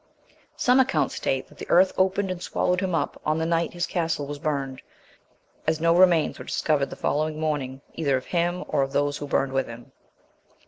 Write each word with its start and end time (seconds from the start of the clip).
Some 0.55 0.79
accounts 0.79 1.13
state, 1.13 1.47
that 1.49 1.59
the 1.59 1.69
earth 1.69 1.93
opened 1.95 2.31
and 2.31 2.41
swallowed 2.41 2.81
him 2.81 2.95
up, 2.95 3.21
on 3.23 3.37
the 3.37 3.45
night 3.45 3.73
his 3.73 3.85
castle 3.85 4.25
was 4.25 4.39
burned; 4.39 4.81
as 5.67 5.79
no 5.79 5.95
remains 5.95 6.39
were 6.39 6.45
discovered 6.45 6.89
the 6.89 6.95
following 6.95 7.39
morning, 7.39 7.81
either 7.93 8.17
of 8.17 8.25
him, 8.25 8.63
or 8.67 8.81
of 8.81 8.93
those 8.93 9.19
who 9.19 9.25
were 9.25 9.29
burned 9.37 9.53
with 9.53 9.67
him. 9.67 9.91